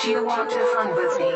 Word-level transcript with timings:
Do 0.00 0.10
you 0.10 0.24
want 0.24 0.48
to 0.50 0.58
fun 0.74 0.94
with 0.96 1.18
me? 1.18 1.30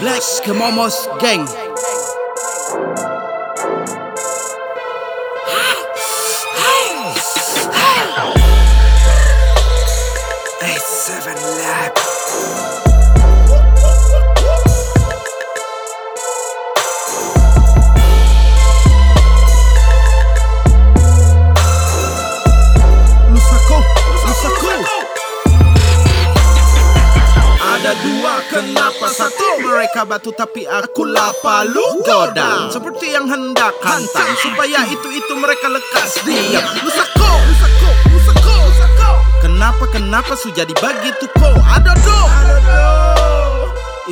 Black 0.00 0.22
Kamamos 0.44 0.96
Gang. 1.20 1.63
Mereka 29.74 30.06
batu 30.06 30.30
tapi 30.30 30.62
aku 30.70 31.02
lapa 31.02 31.66
lu 31.66 31.98
goda 32.06 32.70
Seperti 32.70 33.10
yang 33.10 33.26
hendak 33.26 33.74
hantam 33.82 34.28
Supaya 34.38 34.86
itu-itu 34.86 35.34
mereka 35.34 35.66
lekas 35.66 36.22
diam. 36.22 36.62
Lusako, 36.78 37.26
Lusako, 37.42 37.90
Lusako, 38.14 38.54
Lusako 38.70 39.10
Kenapa, 39.42 39.90
kenapa 39.90 40.38
su 40.38 40.54
jadi 40.54 40.70
begitu 40.78 41.26
kok? 41.34 41.58
Ada 41.58 41.90
do. 42.06 42.20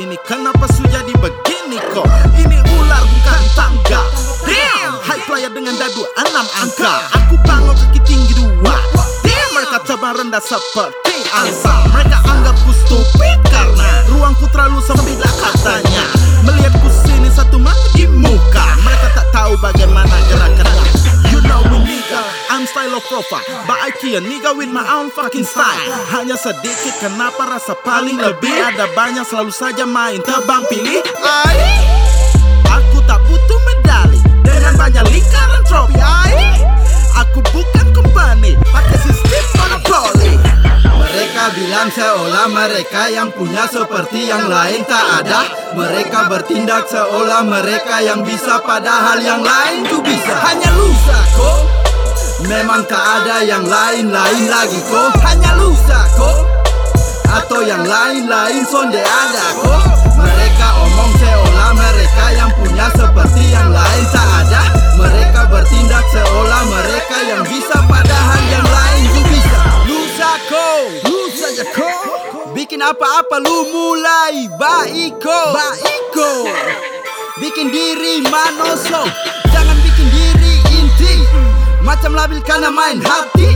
Ini 0.03 0.19
kenapa 0.27 0.67
su 0.67 0.83
jadi 0.83 1.15
begini 1.15 1.79
kok? 1.95 2.11
Ini 2.35 2.59
ular 2.75 3.03
bukan 3.07 3.41
tangga. 3.55 4.03
Damn, 4.43 4.99
high 4.99 5.23
player 5.23 5.47
dengan 5.47 5.79
dadu 5.79 6.03
enam 6.27 6.43
angka. 6.59 7.07
Aku 7.23 7.39
pangok 7.47 7.79
kaki 7.79 8.03
tinggi 8.03 8.35
dua. 8.35 8.75
Damn, 9.23 9.49
mereka 9.55 9.79
terbang 9.87 10.27
rendah 10.27 10.43
seperti 10.43 11.23
angsa. 11.31 11.87
Mereka 11.95 12.17
anggapku 12.19 12.71
stupid 12.83 13.37
karena 13.47 13.92
Ruangku 14.23 14.47
terlalu 14.55 14.79
sempit 14.87 15.19
lah 15.19 15.35
katanya. 15.35 16.07
Melihatku 16.47 16.87
sini 16.87 17.27
satu 17.27 17.59
mata 17.59 17.91
di 17.91 18.07
muka 18.07 18.79
Mereka 18.79 19.19
tak 19.19 19.27
tahu 19.35 19.59
bagaimana 19.59 20.15
gerakannya 20.31 20.87
You 21.27 21.43
know 21.43 21.59
me 21.67 21.83
nigga, 21.83 22.23
I'm 22.47 22.63
style 22.63 22.95
of 22.95 23.03
profa 23.03 23.43
But 23.67 23.83
I 23.83 23.91
kill 23.91 24.23
nigga 24.23 24.55
with 24.55 24.71
my 24.71 24.87
own 24.95 25.11
fucking 25.11 25.43
style. 25.43 25.75
Hanya 26.15 26.39
sedikit 26.39 27.03
kenapa 27.03 27.51
rasa 27.51 27.75
paling 27.75 28.15
lebih. 28.15 28.47
Ada 28.63 28.95
banyak 28.95 29.27
selalu 29.27 29.51
saja 29.51 29.83
main 29.83 30.23
tebang 30.23 30.63
pilih. 30.71 31.03
Ai 31.19 31.83
Aku 32.79 33.03
tak 33.03 33.19
butuh 33.27 33.59
medali 33.67 33.92
mereka 42.53 43.09
yang 43.09 43.33
punya 43.33 43.65
seperti 43.65 44.29
yang 44.29 44.45
lain 44.45 44.85
tak 44.85 45.25
ada. 45.25 45.41
Mereka 45.73 46.29
bertindak 46.29 46.85
seolah 46.85 47.41
mereka 47.41 47.97
yang 48.05 48.21
bisa 48.21 48.61
padahal 48.61 49.17
yang 49.17 49.41
lain 49.41 49.89
tuh 49.89 49.99
bisa. 50.05 50.37
Hanya 50.37 50.69
lusa 50.77 51.17
kok 51.33 51.73
Memang 52.43 52.83
tak 52.91 53.23
ada 53.23 53.39
yang 53.41 53.63
lain-lain 53.63 54.45
lagi 54.51 54.79
kok 54.91 55.15
Hanya 55.23 55.55
lusa 55.55 55.99
kok 56.11 56.39
Atau 57.31 57.63
yang 57.63 57.87
lain-lain 57.87 58.67
sonde 58.67 58.99
ada 58.99 59.45
kok 59.63 59.83
Mereka 60.19 60.67
omong 60.83 61.11
seolah 61.23 61.71
mereka 61.71 62.02
Bikin 72.73 72.89
apa-apa 72.89 73.37
lu 73.37 73.69
mulai. 73.69 74.49
Baiko. 74.57 75.53
Baiko. 75.53 76.49
Bikin 77.37 77.69
diri 77.69 78.25
manoso. 78.25 79.05
Jangan 79.53 79.77
bikin 79.85 80.09
diri 80.09 80.57
inti. 80.81 81.21
Macam 81.85 82.17
labil 82.17 82.41
karena 82.41 82.73
main 82.73 82.97
hati. 82.97 83.53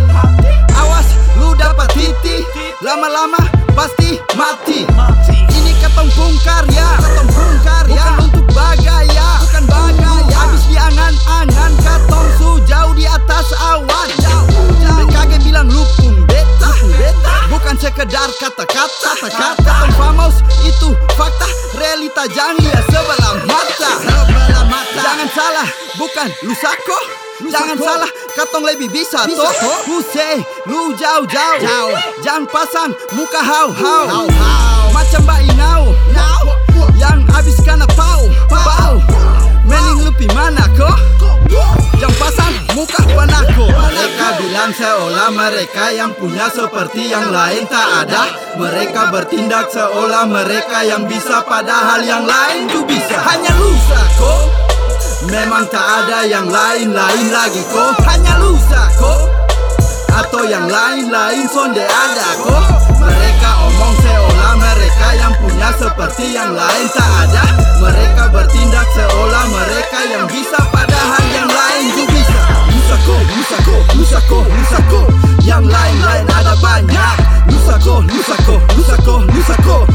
Awas 0.78 1.10
lu 1.42 1.50
dapat 1.58 1.90
titik. 1.98 2.46
Lama-lama 2.86 3.42
pasti 3.74 4.22
mati 4.38 4.86
Bukan 25.98 26.30
lusako. 26.46 27.00
Jangan 27.38 27.78
salah, 27.78 28.10
katong 28.34 28.66
lebih 28.66 28.90
bisa 28.90 29.26
toh. 29.30 29.54
Huse, 29.86 30.42
lu 30.66 30.90
jauh-jauh 30.98 31.94
Jangan 32.26 32.50
pasang 32.50 32.90
muka 33.14 33.42
hau-hau 33.46 34.26
Macam 34.90 35.22
Mbak 35.22 35.40
Inau 35.54 35.94
Yang 36.98 37.30
abis 37.38 37.58
kena 37.62 37.86
pau. 37.94 38.26
Pau 38.50 38.98
Mening 39.70 40.02
lupi 40.02 40.26
mana 40.34 40.66
kok 40.74 40.98
Jangan 42.02 42.18
pasang 42.18 42.54
muka 42.74 43.06
panako 43.06 43.70
Mereka 43.70 44.28
bilang 44.42 44.74
seolah 44.74 45.30
mereka 45.30 45.94
yang 45.94 46.18
punya 46.18 46.50
seperti 46.50 47.14
yang 47.14 47.30
lain 47.30 47.70
tak 47.70 48.10
ada. 48.10 48.34
Mereka 48.58 49.14
bertindak 49.14 49.70
seolah 49.70 50.26
mereka 50.26 50.82
yang 50.82 51.06
bisa 51.06 51.46
padahal 51.46 52.02
yang 52.02 52.26
lain 52.26 52.66
tuh 52.66 52.82
bisa. 52.82 53.22
Hanya 53.22 53.54
lusa 53.62 54.02
kok 54.18 54.67
Memang 55.26 55.66
tak 55.74 55.82
ada 55.82 56.30
yang 56.30 56.46
lain-lain 56.46 57.28
lagi 57.34 57.66
kok 57.74 57.98
Hanya 58.06 58.38
lusa 58.38 58.86
kok 59.02 59.26
Atau 60.14 60.46
yang 60.46 60.70
lain-lain 60.70 61.50
sonde 61.50 61.82
ada 61.82 62.30
kok 62.38 62.66
Mereka 63.02 63.50
omong 63.66 63.96
seolah 63.98 64.54
mereka 64.62 65.08
yang 65.18 65.34
punya 65.42 65.70
seperti 65.74 66.38
yang 66.38 66.54
lain 66.54 66.86
tak 66.94 67.10
ada. 67.26 67.46
Mereka 67.82 68.30
bertindak 68.30 68.88
seolah 68.94 69.46
mereka 69.50 70.00
yang 70.06 70.26
bisa 70.30 70.60
padahal 70.70 71.24
yang 71.34 71.50
lain 71.50 71.86
tuh 71.98 72.08
bisa. 72.14 72.42
Lusako, 72.70 73.16
lusako, 73.26 73.78
lusako, 73.98 74.40
lusako 74.46 75.02
Yang 75.42 75.66
lain-lain 75.66 76.26
ada 76.30 76.54
banyak. 76.62 77.16
Lusako, 77.50 78.06
lusako, 78.06 78.56
lusako, 78.76 79.16
lusako 79.34 79.78
Itu 79.82 79.87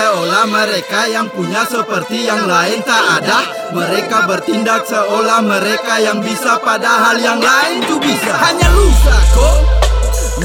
seolah 0.00 0.48
mereka 0.48 1.04
yang 1.12 1.28
punya 1.28 1.60
seperti 1.68 2.24
yang 2.24 2.48
lain 2.48 2.80
tak 2.88 3.20
ada. 3.20 3.38
Mereka 3.76 4.24
bertindak 4.24 4.88
seolah 4.88 5.44
mereka 5.44 6.00
yang 6.00 6.24
bisa 6.24 6.56
padahal 6.56 7.20
yang 7.20 7.36
lain 7.36 7.84
tuh 7.84 8.00
bisa. 8.00 8.32
Hanya 8.32 8.68
lusako 8.72 9.50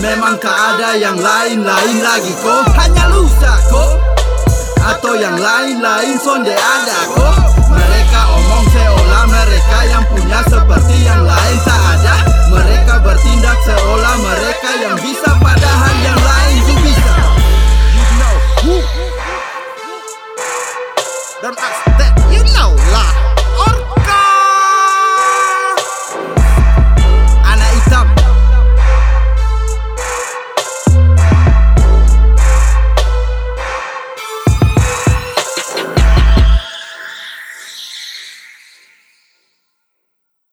Memang 0.04 0.36
tak 0.44 0.76
ada 0.76 1.00
yang 1.00 1.16
lain-lain 1.16 1.98
lagi 2.04 2.36
kok 2.44 2.68
Hanya 2.76 3.08
lusa 3.16 3.54
kok 3.72 3.96
Atau 4.84 5.16
yang 5.16 5.40
lain-lain 5.40 6.20
sonde 6.20 6.52
ada 6.52 7.00
kok 7.16 7.40
Mereka 7.72 8.20
omong 8.36 8.66
seolah 8.76 9.24
mereka 9.32 9.78
yang 9.88 10.04
punya 10.12 10.40
seperti 10.52 10.98
yang 11.08 11.24
lain 11.24 11.58
tak 11.64 11.82
ada 11.96 12.16